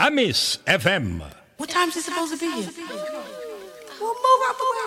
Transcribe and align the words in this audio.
Amis 0.00 0.58
FM. 0.64 1.24
What 1.56 1.70
time 1.70 1.88
is 1.88 1.96
it 1.96 2.02
supposed 2.02 2.32
to 2.32 2.38
be 2.38 2.46
here? 2.46 2.70
Well, 4.00 4.14
move 4.14 4.42
out 4.46 4.56
the 4.56 4.62
way. 4.62 4.78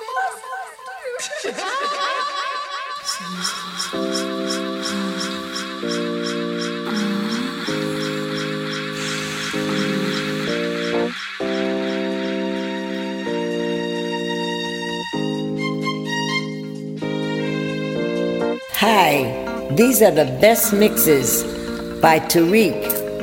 Hi, 18.76 19.76
these 19.76 20.02
are 20.02 20.12
the 20.12 20.26
best 20.40 20.72
mixes 20.72 21.44
by 22.02 22.20
Tarek 22.20 22.91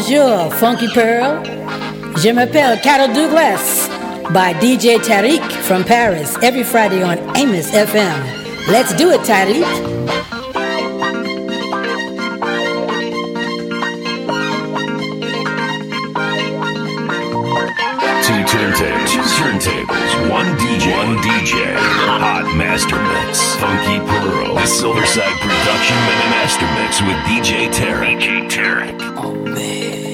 Bonjour, 0.00 0.54
Funky 0.54 0.86
Pearl. 0.94 1.42
Je 2.18 2.30
m'appelle 2.30 2.80
Carol 2.82 3.12
Douglas 3.12 3.88
by 4.30 4.54
DJ 4.60 4.98
Tarek 5.00 5.42
from 5.64 5.82
Paris 5.82 6.36
every 6.40 6.62
Friday 6.62 7.02
on 7.02 7.18
Amos 7.36 7.72
FM. 7.72 8.68
Let's 8.68 8.94
do 8.94 9.10
it, 9.10 9.22
Tarek. 9.22 9.97
Silverside 24.78 25.40
production 25.40 25.96
and 25.96 26.30
master 26.30 26.64
mix 26.76 27.02
with 27.02 27.16
DJ 27.26 27.66
Tarek. 27.68 28.20
DJ 28.20 28.48
Tarek. 28.48 28.96
Oh, 29.16 29.34
the 29.52 30.07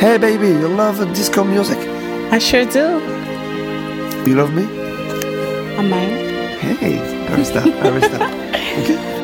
Hey 0.00 0.18
baby, 0.18 0.48
you 0.48 0.68
love 0.68 0.98
disco 1.14 1.44
music? 1.44 1.78
I 2.30 2.38
sure 2.38 2.64
do. 2.66 2.86
You 4.28 4.36
love 4.36 4.52
me? 4.52 4.64
I 5.78 5.82
might. 5.82 6.24
Hey, 6.60 6.98
ahí 7.30 7.42
está, 7.42 7.62
ahí 7.62 8.02
está. 8.02 8.18
Okay. 8.82 9.14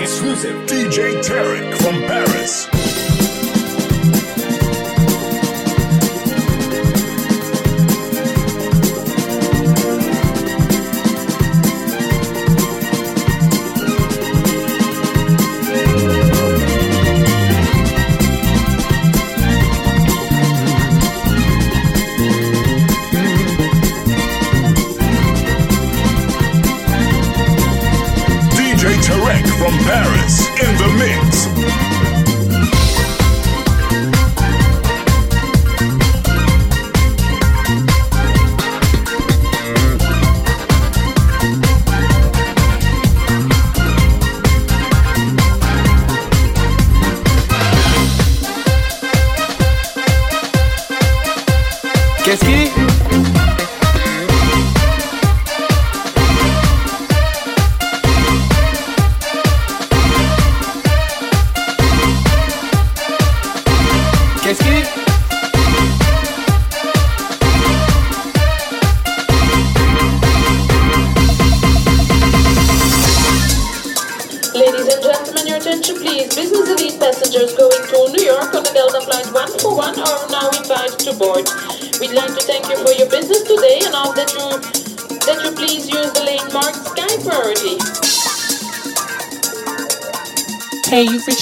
Exclusive 0.00 0.66
DJ 0.66 1.22
Tarek 1.22 1.74
from 1.82 2.00
Paris. 2.08 2.69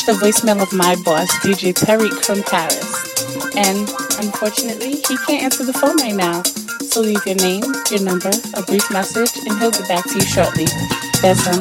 The 0.09 0.15
voicemail 0.15 0.63
of 0.63 0.73
my 0.73 0.97
boss, 1.05 1.29
DJ 1.41 1.75
Tarek 1.75 2.25
from 2.25 2.43
Paris. 2.45 3.15
And 3.55 3.87
unfortunately, 4.25 4.93
he 5.07 5.19
can't 5.27 5.43
answer 5.43 5.67
the 5.67 5.75
phone 5.75 5.99
right 5.99 6.15
now. 6.15 6.43
So 6.89 7.03
leave 7.03 7.27
your 7.27 7.35
name, 7.35 7.63
your 7.91 8.01
number, 8.01 8.31
a 8.55 8.63
brief 8.63 8.91
message, 8.91 9.37
and 9.45 9.59
he'll 9.59 9.71
get 9.71 9.87
back 9.87 10.05
to 10.05 10.15
you 10.15 10.23
shortly. 10.23 10.65
That's 11.21 11.47
all. 11.47 11.61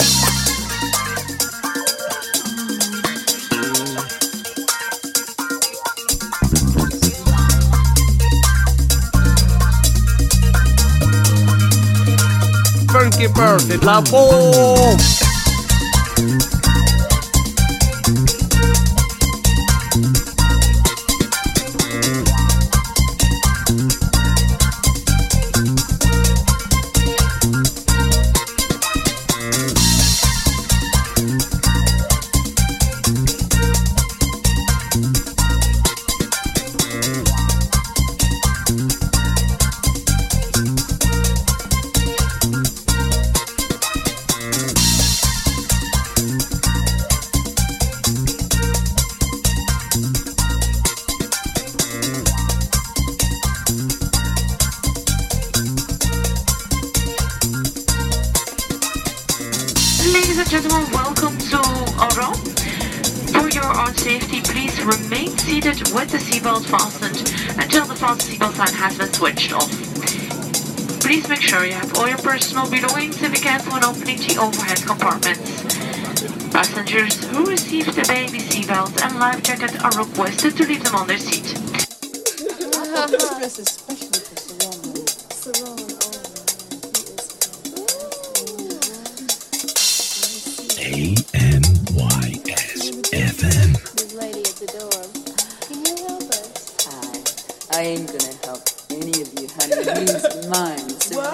Funky 12.94 13.28
Bird, 13.28 13.84
la 13.84 14.00
voz. 14.00 15.27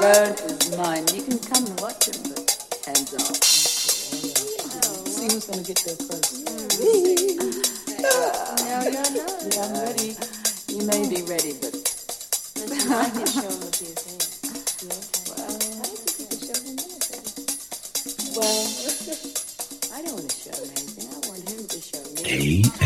Mine. 0.03 0.35
Saran 0.35 0.61
is 0.61 0.77
mine. 0.77 1.05
You 1.15 1.23
can 1.23 1.39
come 1.39 1.65
and 1.65 1.79
watch 1.79 2.07
him, 2.07 2.23
but 2.23 2.43
hands 2.85 3.13
off. 3.15 3.43
See 5.07 5.27
who's 5.31 5.45
gonna 5.45 5.63
get 5.63 5.79
there 5.85 5.95
first. 5.95 6.43
no, 6.43 6.55
you're 8.83 9.11
not. 9.15 9.31
Yeah, 9.47 9.63
I'm 9.63 9.73
ready. 9.79 10.15
You 10.67 10.85
may 10.85 11.07
be 11.07 11.21
ready, 11.23 11.53
but 11.61 11.73
I 12.91 13.09
can 13.09 13.25
show 13.27 13.47
him 13.47 13.59
with 13.63 13.79
his 13.79 13.99
hands. 14.03 14.27
Well, 15.29 15.39
I 15.39 15.95
can 16.27 16.39
show 16.39 16.59
him 16.59 16.77
anything. 16.83 17.23
Well, 18.35 18.67
I 19.93 20.01
don't 20.01 20.13
want 20.13 20.29
to 20.29 20.35
show 20.35 20.57
him 20.63 20.69
anything. 20.71 21.07
I 21.07 21.27
want 21.27 21.41
him 21.49 21.61
to 21.67 21.79
show 21.79 22.03
me. 22.23 22.82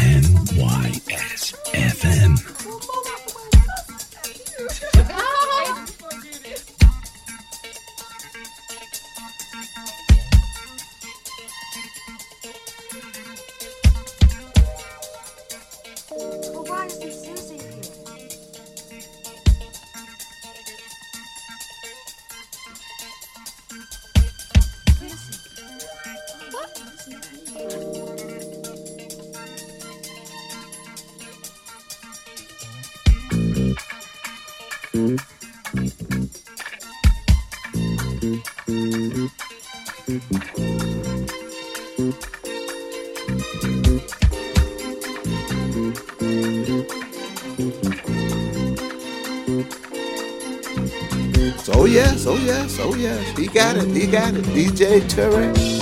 Got 54.11 54.35
it. 54.35 54.45
DJ 54.45 55.01
Tarek. 55.01 55.76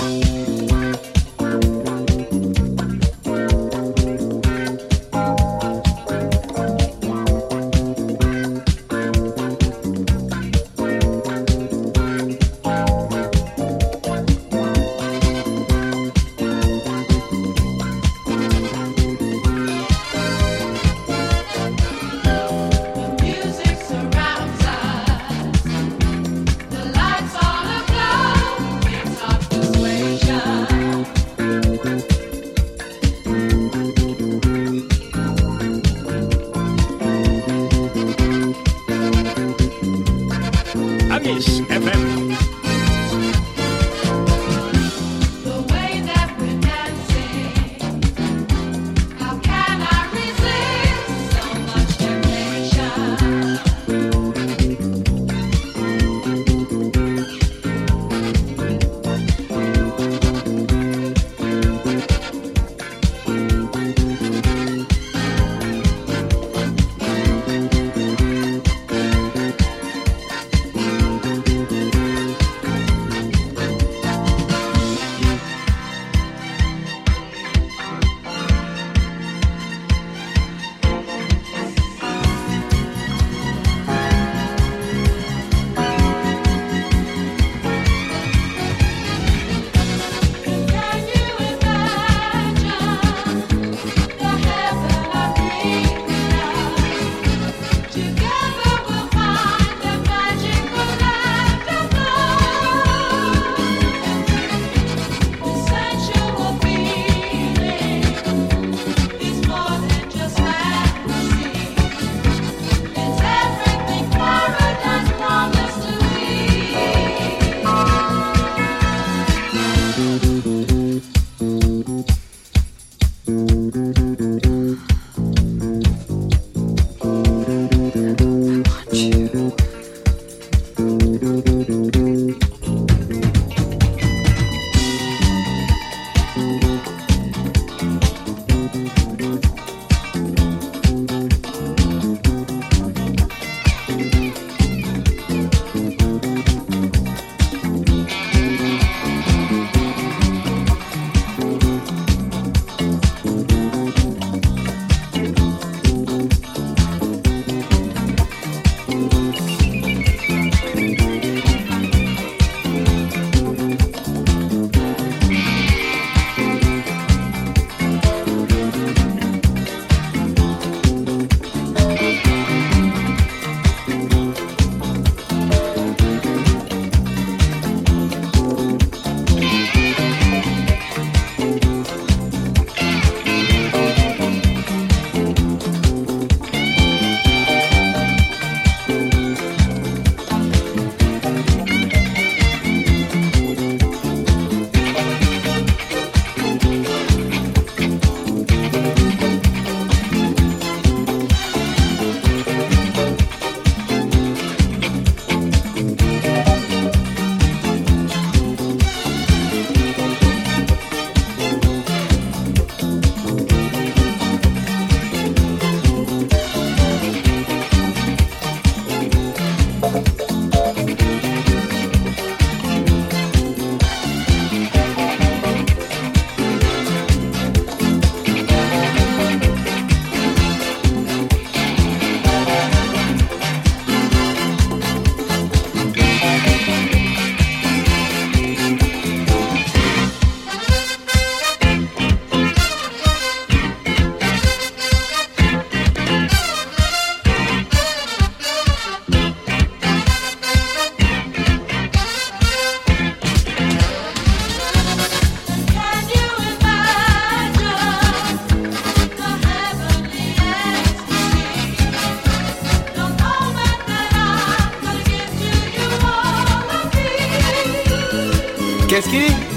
Qu'est-ce 268.96 269.10
qu'il 269.10 269.55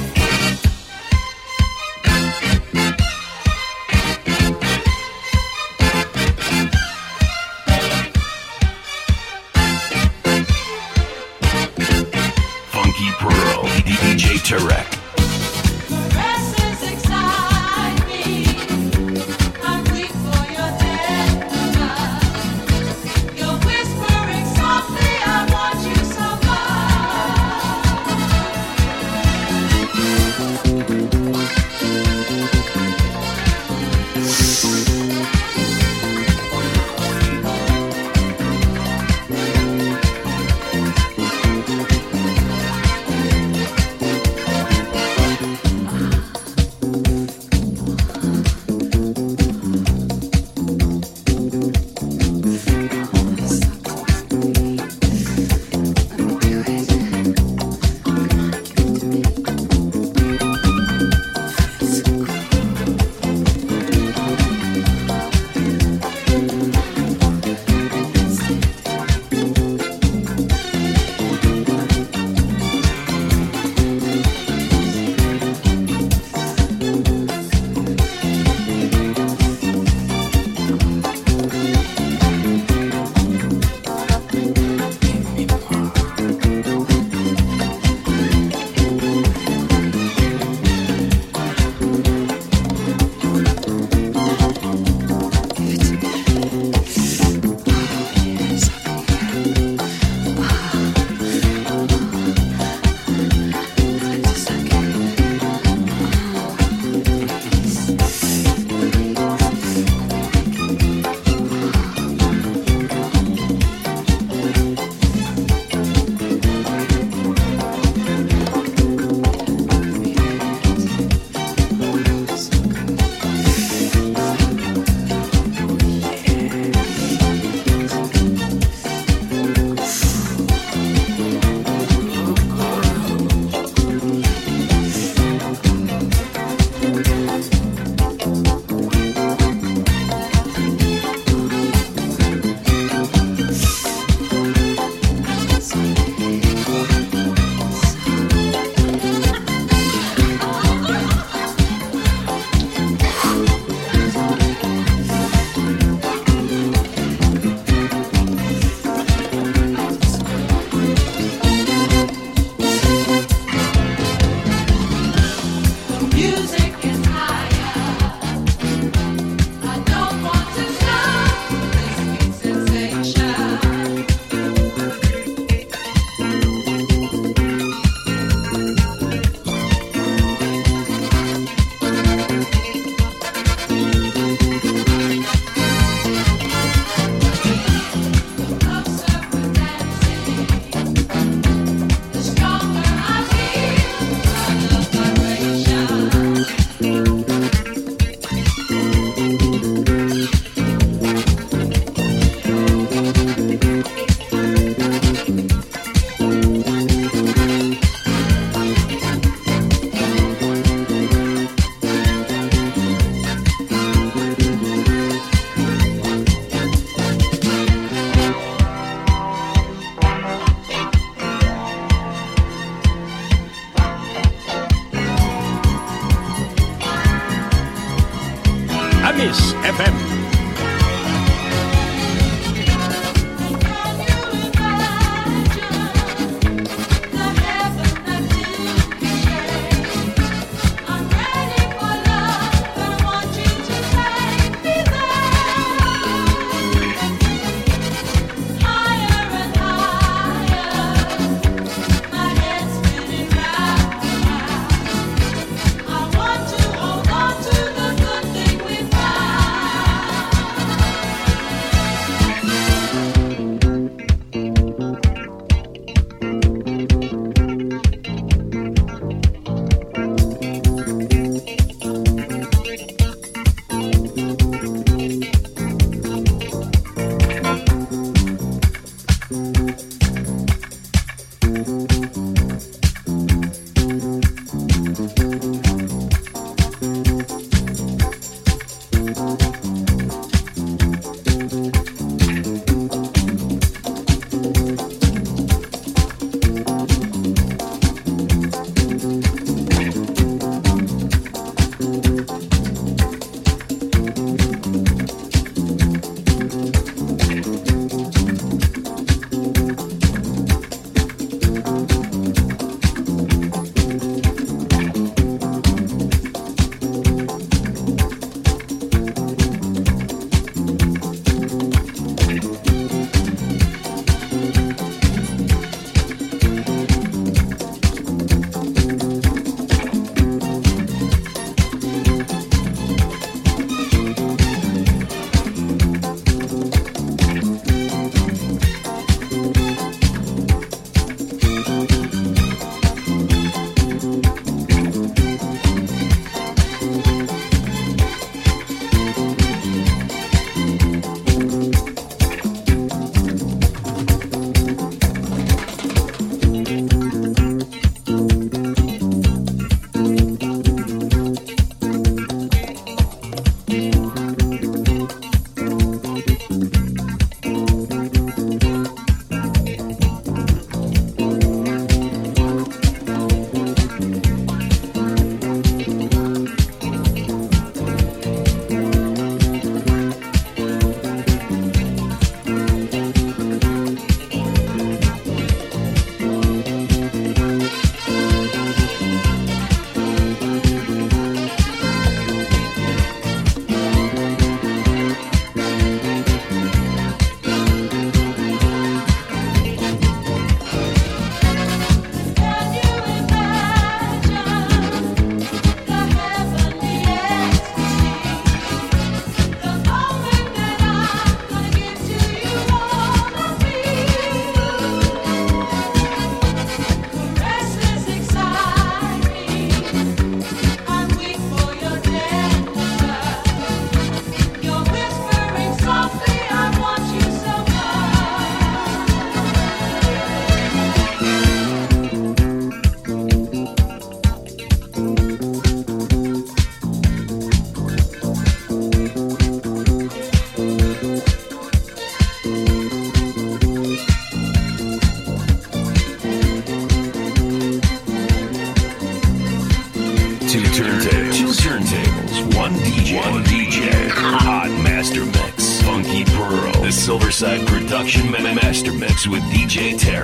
Westside 457.39 457.65
Production 457.67 458.29
Master 458.53 458.91
Mix 458.91 459.25
with 459.25 459.41
DJ 459.43 459.97
Terry. 459.97 460.18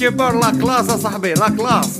que 0.00 0.06
a 0.06 0.32
la 0.32 0.52
classe, 0.52 0.98
sabe? 0.98 1.34
La 1.34 1.50
classe. 1.50 1.99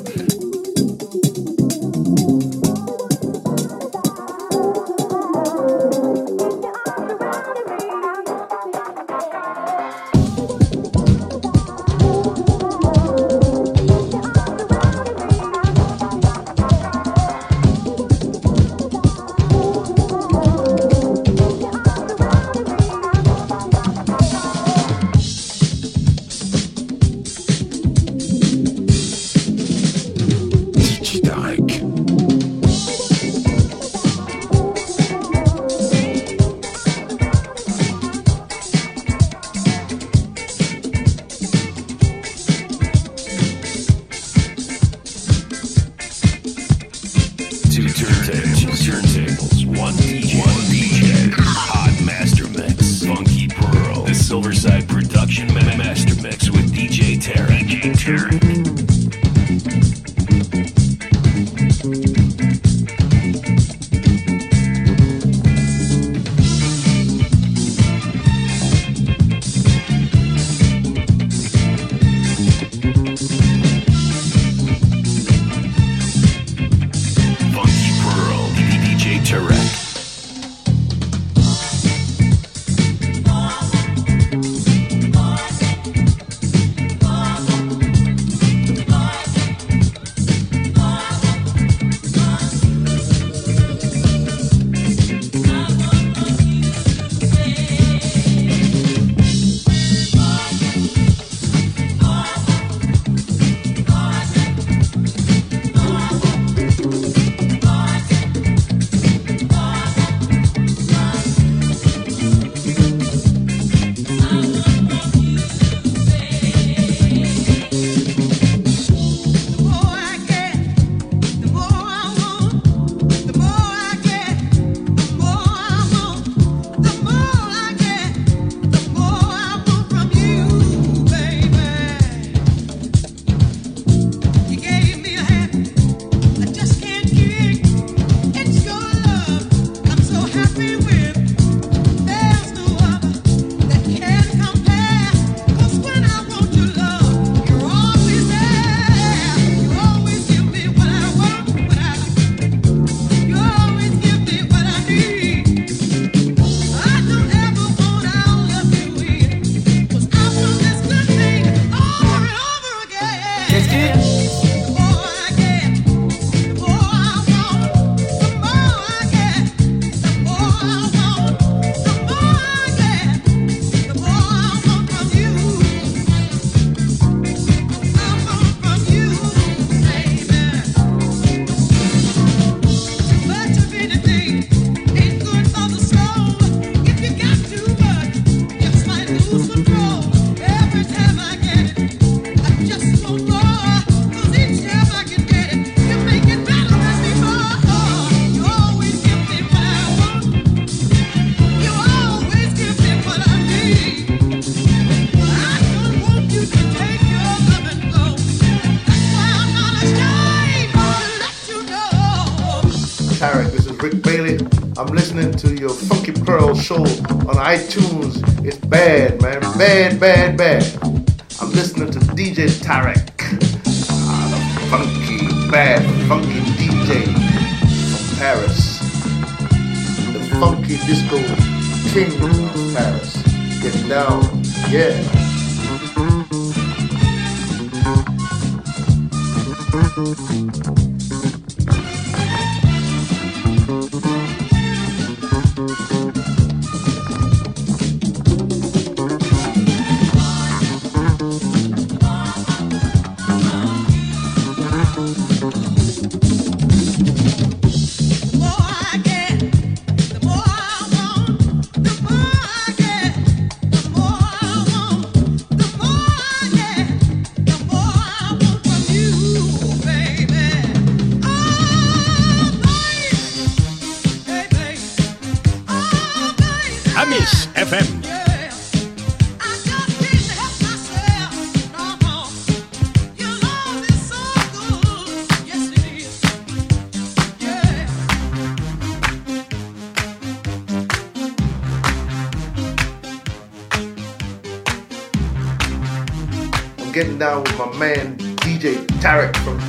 video. 215.60 215.99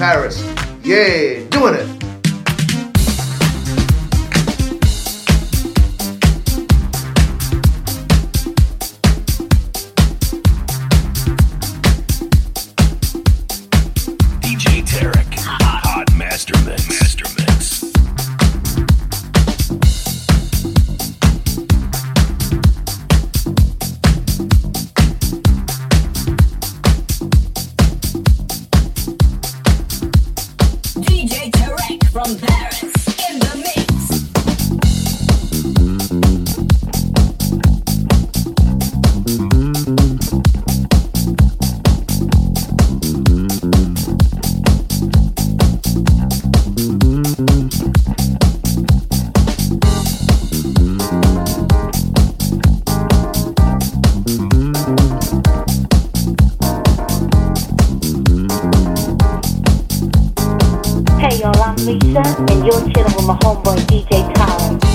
Paris. 0.01 0.41
Yeah, 0.83 1.45
with 63.15 63.25
my 63.25 63.35
homeboy 63.37 63.77
DJ 63.87 64.33
Tyler. 64.33 64.90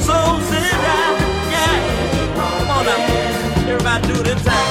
So 0.00 0.16
sit 0.50 0.72
down, 0.86 1.14
yeah. 1.52 2.34
Come 2.36 2.70
on 2.70 2.84
now. 2.86 3.68
Everybody 3.68 4.06
do 4.08 4.22
the 4.22 4.34
time. 4.44 4.67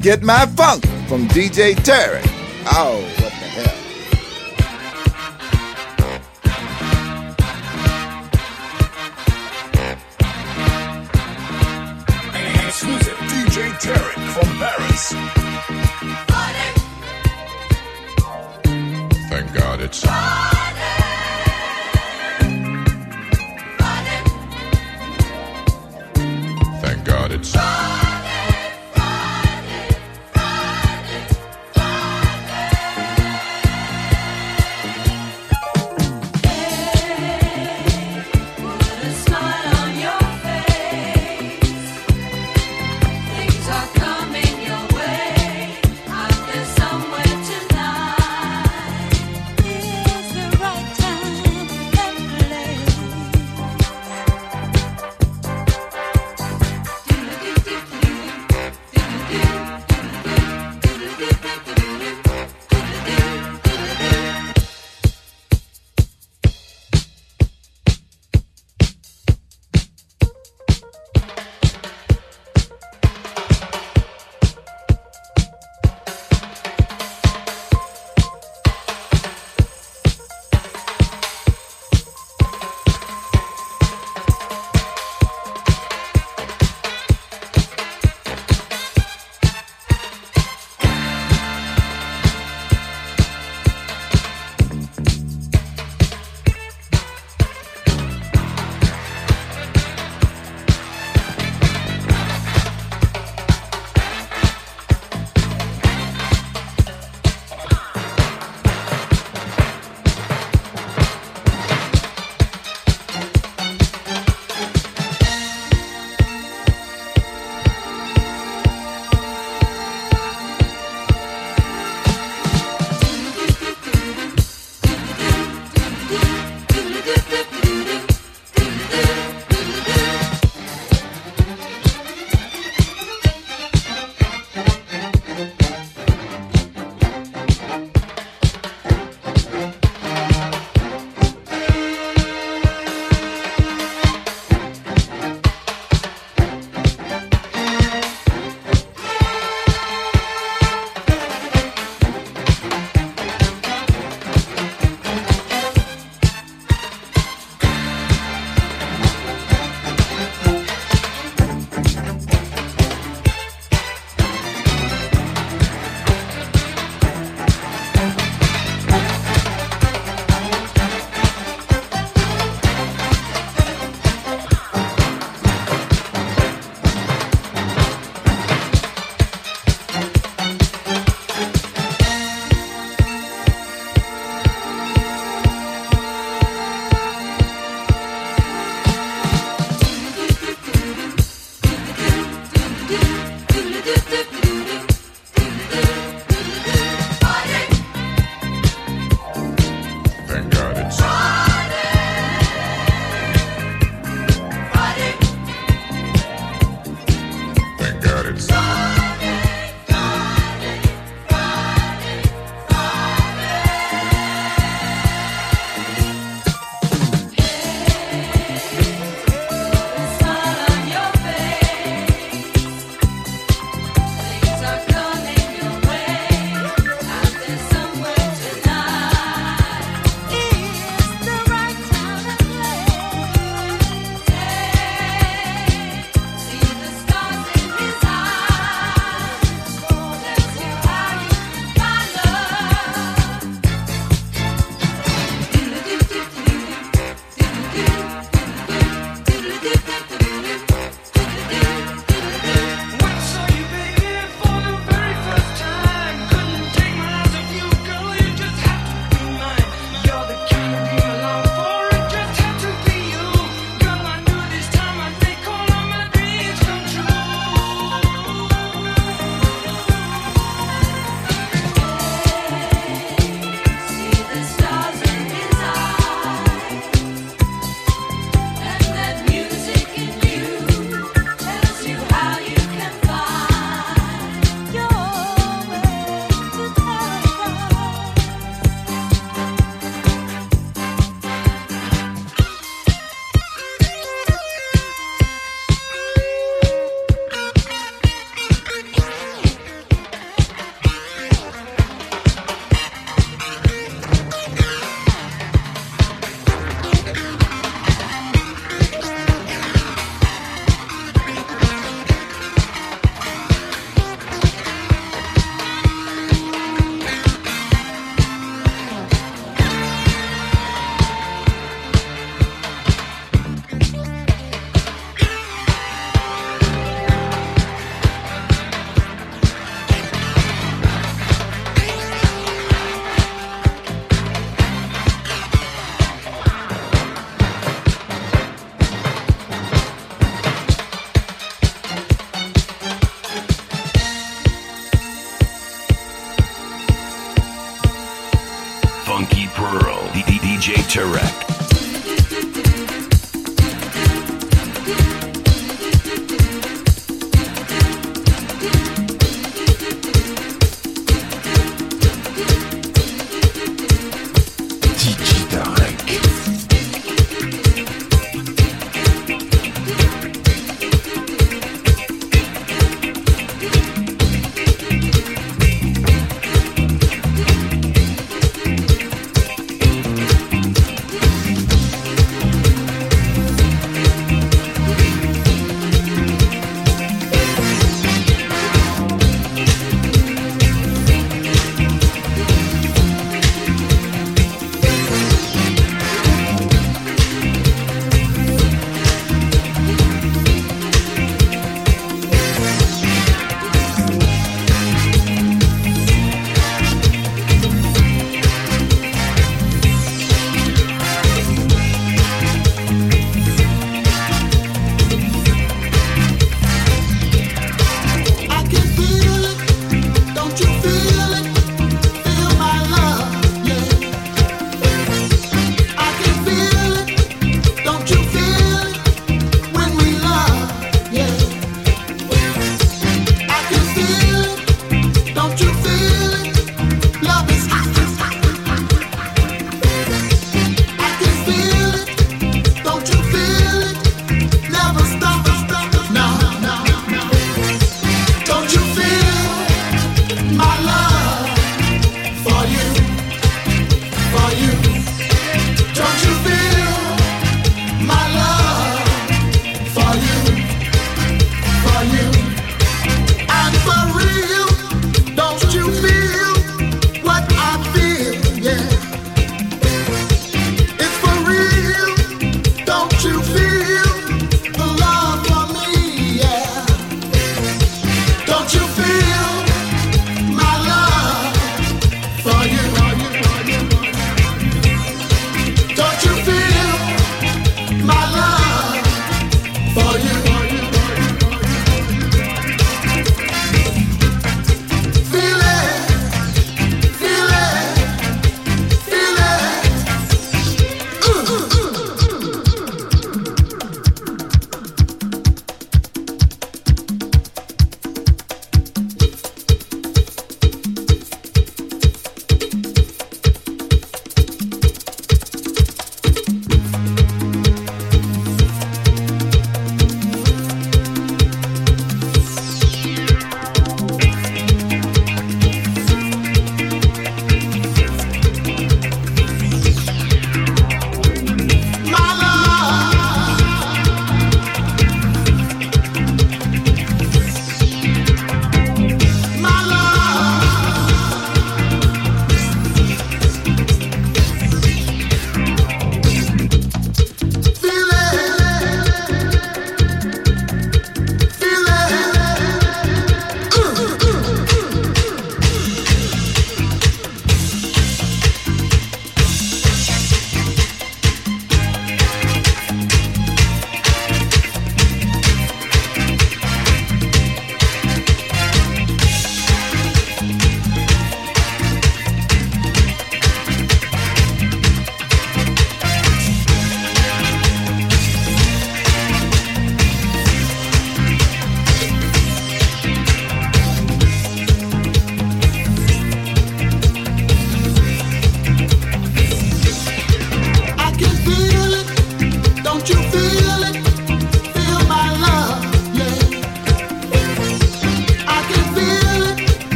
Get 0.00 0.22
my 0.22 0.46
funk 0.46 0.86
from 1.08 1.28
DJ 1.28 1.74
Tarek. 1.74 2.24
Oh, 2.72 3.04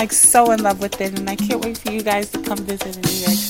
like 0.00 0.12
so 0.12 0.50
in 0.50 0.62
love 0.62 0.80
with 0.80 0.98
it, 0.98 1.18
and 1.18 1.28
I 1.28 1.36
can't 1.36 1.62
wait 1.62 1.76
for 1.76 1.92
you 1.92 2.00
guys 2.00 2.30
to 2.30 2.40
come 2.40 2.56
visit 2.56 2.96
in 2.96 3.02
New 3.02 3.18
York. 3.26 3.49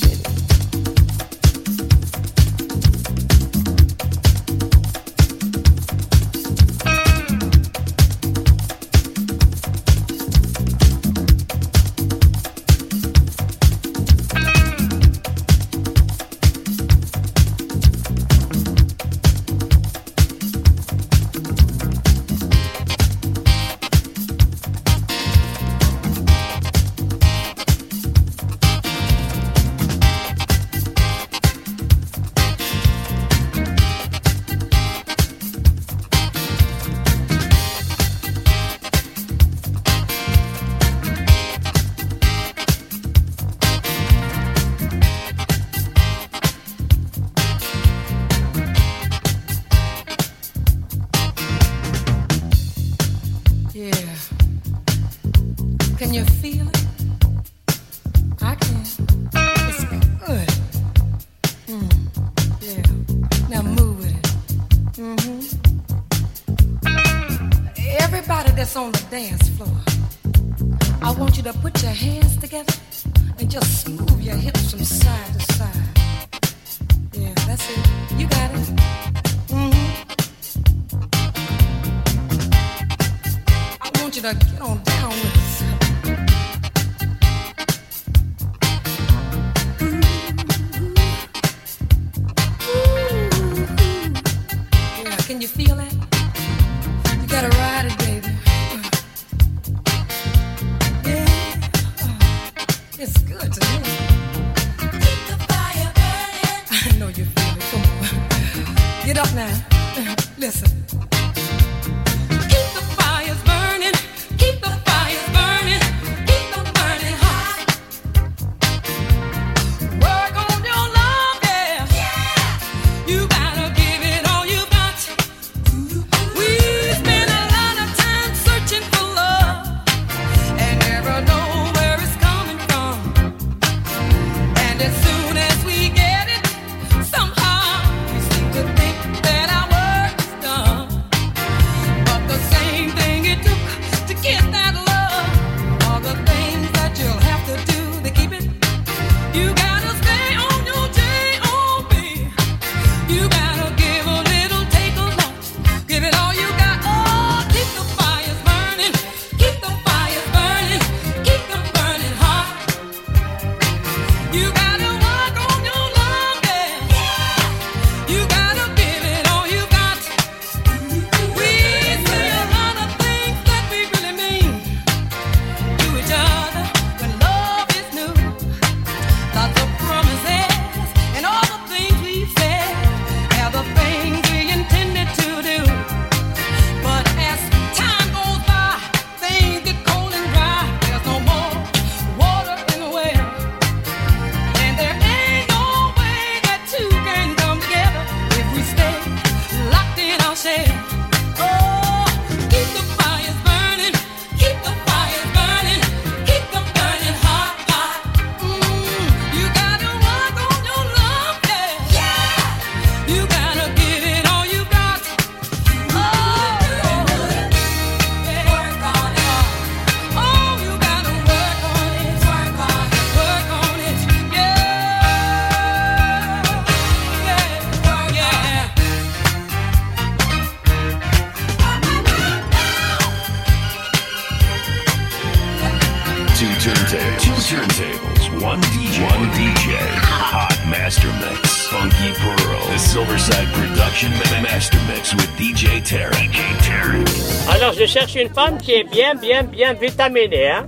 une 248.21 248.29
femme 248.29 248.57
qui 248.57 248.73
est 248.73 248.83
bien, 248.83 249.15
bien, 249.15 249.43
bien 249.43 249.73
vitaminée. 249.73 250.49
Hein? 250.49 250.65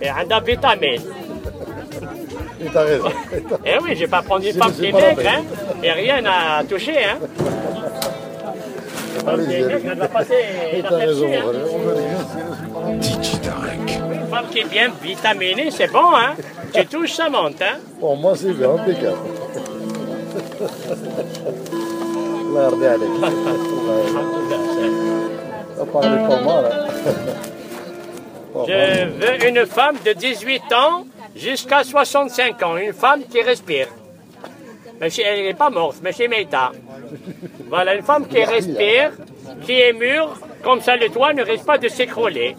Et 0.00 0.06
elle 0.06 0.32
a 0.32 0.40
vitamine. 0.40 1.02
T'as 2.72 2.82
raison. 2.82 3.10
Eh 3.66 3.78
oui, 3.82 3.96
j'ai 3.96 4.06
pas 4.06 4.22
prendre 4.22 4.46
une 4.46 4.54
femme 4.54 4.72
qui 4.72 4.86
est 4.86 4.92
maigre, 4.92 5.22
hein? 5.26 5.42
Et 5.82 5.90
rien 5.92 6.24
à 6.24 6.62
toucher, 6.64 7.04
hein? 7.04 7.18
Femme 9.24 9.40
hein. 9.40 9.54
Tarek. 13.42 14.00
Une 14.12 14.26
femme 14.30 14.46
qui 14.50 14.58
est 14.60 14.68
bien 14.68 14.90
vitaminée, 15.02 15.70
c'est 15.70 15.90
bon, 15.90 16.14
hein? 16.14 16.34
Tu 16.72 16.86
touches, 16.86 17.14
ça 17.14 17.28
monte, 17.28 17.60
hein? 17.62 17.78
Pour 18.00 18.16
moi, 18.16 18.34
c'est 18.36 18.52
bien, 18.52 18.70
impeccable. 18.74 19.18
الله 22.52 22.64
يرضي 22.64 22.88
je 28.66 29.04
veux 29.06 29.48
une 29.48 29.66
femme 29.66 29.96
de 30.04 30.12
18 30.12 30.62
ans 30.72 31.06
jusqu'à 31.34 31.84
65 31.84 32.62
ans, 32.62 32.76
une 32.76 32.92
femme 32.92 33.22
qui 33.24 33.40
respire. 33.42 33.88
Mais 35.00 35.08
elle 35.24 35.42
n'est 35.44 35.54
pas 35.54 35.70
morte, 35.70 35.96
mais 36.02 36.12
chez 36.12 36.28
Meita. 36.28 36.72
Voilà, 37.68 37.94
une 37.94 38.02
femme 38.02 38.26
qui 38.28 38.44
respire, 38.44 39.12
qui 39.64 39.80
est 39.80 39.92
mûre, 39.92 40.38
comme 40.62 40.80
ça 40.80 40.96
le 40.96 41.08
toit 41.08 41.32
ne 41.32 41.42
risque 41.42 41.64
pas 41.64 41.78
de 41.78 41.88
s'écrouler. 41.88 42.56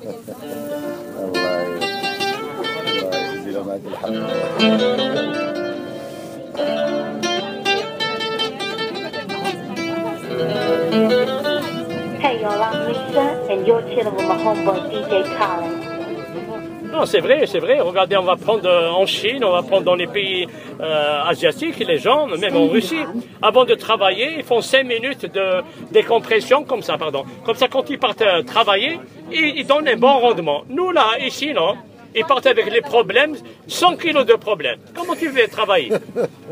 Non, 16.92 17.08
c'est 17.08 17.22
vrai, 17.22 17.46
c'est 17.48 17.58
vrai. 17.60 17.80
Regardez, 17.80 18.18
on 18.18 18.24
va 18.24 18.36
prendre 18.36 18.70
euh, 18.70 18.92
en 18.92 19.08
Chine, 19.08 19.44
on 19.44 19.52
va 19.52 19.64
prendre 19.64 19.84
dans 19.84 19.96
les 19.96 20.06
pays 20.06 20.48
euh, 20.80 21.24
asiatiques, 21.26 21.80
les 21.80 21.98
gens, 21.98 22.28
même 22.28 22.56
en 22.56 22.68
Russie, 22.68 23.00
avant 23.42 23.66
de 23.66 23.74
travailler, 23.74 24.36
ils 24.38 24.44
font 24.44 24.62
5 24.62 24.84
minutes 24.86 25.26
de 25.34 25.64
décompression, 25.92 26.64
comme 26.64 26.84
ça, 26.84 26.96
pardon. 27.00 27.24
Comme 27.46 27.56
ça, 27.56 27.68
quand 27.68 27.90
ils 27.90 27.98
partent 27.98 28.22
euh, 28.22 28.44
travailler, 28.44 29.00
ils, 29.32 29.58
ils 29.58 29.66
donnent 29.66 29.88
un 29.88 29.96
bon 29.98 30.20
rendement. 30.20 30.66
Nous, 30.70 30.92
là, 30.92 31.08
ici, 31.20 31.52
non. 31.52 31.76
Ils 32.16 32.26
partent 32.26 32.46
avec 32.46 32.72
les 32.72 32.82
problèmes, 32.82 33.36
100 33.68 33.98
kilos 33.98 34.26
de 34.28 34.36
problèmes. 34.36 34.78
Comment 34.96 35.16
tu 35.16 35.30
veux 35.30 35.48
travailler? 35.48 35.92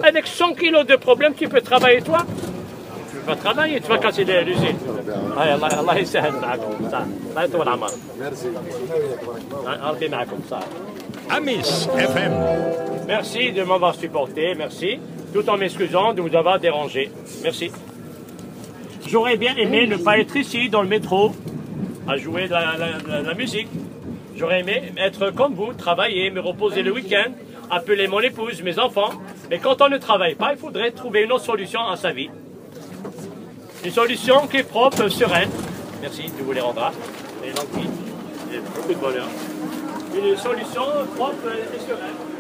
Avec 0.01 0.25
100 0.25 0.53
kilos 0.55 0.87
de 0.87 0.95
problèmes, 0.95 1.35
tu 1.35 1.47
peux 1.47 1.61
travailler, 1.61 2.01
toi? 2.01 2.25
Tu 3.20 3.20
vas 3.26 3.36
travailler, 3.36 3.80
tu 3.80 3.88
vas 3.88 3.98
casser 3.98 4.24
les- 4.24 4.44
l'usine. 4.44 4.76
هاي 5.36 5.54
الله 5.54 5.80
الله 5.80 5.96
يسهل 5.96 6.32
معكم 6.42 6.88
صح 6.92 7.02
الله 7.30 7.42
يطول 7.44 7.68
عمرك 7.68 7.92
ربي 9.90 10.08
معكم 10.08 10.38
صح 10.50 10.60
Amis 11.30 11.88
FM. 12.12 12.32
Merci 13.08 13.52
de 13.52 13.62
m'avoir 13.64 13.94
supporté, 13.96 14.54
merci, 14.54 14.90
tout 15.34 15.48
en 15.50 15.56
m'excusant 15.56 16.14
de 16.14 16.20
vous 16.22 16.34
avoir 16.36 16.60
dérangé. 16.60 17.10
Merci. 17.42 17.70
J'aurais 19.08 19.36
bien 19.36 19.54
aimé 19.56 19.86
ne 19.86 19.96
pas 19.96 20.18
être 20.18 20.36
ici 20.36 20.68
dans 20.68 20.82
le 20.82 20.88
métro 20.88 21.32
à 22.08 22.16
jouer 22.16 22.44
de 22.46 22.52
la, 22.52 22.76
la- 22.82 22.98
la- 23.10 23.22
la 23.22 23.34
musique. 23.34 23.68
J'aurais 24.36 24.60
aimé 24.60 24.76
être 25.08 25.30
comme 25.30 25.54
vous, 25.54 25.72
travailler, 25.72 26.30
me 26.30 26.40
reposer 26.40 26.82
le 26.82 26.92
week-end, 26.92 27.30
appeler 27.70 28.06
mon 28.06 28.20
épouse, 28.20 28.62
mes 28.62 28.78
enfants. 28.78 29.12
Mais 29.50 29.58
quand 29.58 29.76
on 29.82 29.88
ne 29.88 29.98
travaille 29.98 30.36
pas, 30.42 30.50
il 30.54 30.58
faudrait 30.58 30.92
trouver 30.92 31.20
une 31.24 31.32
autre 31.32 31.44
solution 31.52 31.80
à 31.94 31.96
sa 31.96 32.12
vie. 32.12 32.30
Une 33.83 33.91
solution 33.91 34.47
qui 34.47 34.57
est 34.57 34.63
propre, 34.63 35.07
sereine. 35.07 35.49
Merci, 36.01 36.23
Dieu 36.23 36.43
vous 36.45 36.51
les 36.51 36.61
rendra. 36.61 36.91
Et 37.43 37.47
vie. 37.47 37.89
Et 38.53 38.59
beaucoup 38.59 38.93
de 38.93 38.99
bonheur. 38.99 39.27
Une 40.15 40.37
solution 40.37 40.83
propre 41.15 41.49
et 41.49 41.79
sereine. 41.79 42.30